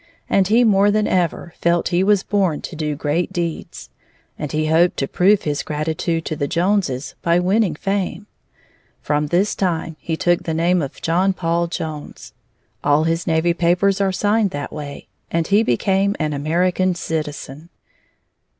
And 0.27 0.47
he 0.47 0.63
more 0.63 0.89
than 0.89 1.05
ever 1.05 1.53
felt 1.61 1.89
he 1.89 2.03
was 2.03 2.23
born 2.23 2.61
to 2.61 2.75
do 2.75 2.95
great 2.95 3.31
deeds. 3.31 3.91
And 4.35 4.51
he 4.51 4.65
hoped 4.65 4.97
to 4.97 5.07
prove 5.07 5.43
his 5.43 5.61
gratitude 5.61 6.25
to 6.25 6.35
the 6.35 6.47
Joneses 6.47 7.13
by 7.21 7.37
winning 7.37 7.75
fame. 7.75 8.25
From 9.03 9.27
this 9.27 9.53
time 9.53 9.97
he 9.99 10.17
took 10.17 10.41
the 10.41 10.55
name 10.55 10.81
of 10.81 10.99
John 11.03 11.33
Paul 11.33 11.67
Jones. 11.67 12.33
All 12.83 13.03
his 13.03 13.27
navy 13.27 13.53
papers 13.53 14.01
are 14.01 14.11
signed 14.11 14.49
that 14.49 14.73
way. 14.73 15.07
And 15.29 15.45
he 15.45 15.61
became 15.61 16.15
an 16.19 16.33
American 16.33 16.95
citizen. 16.95 17.69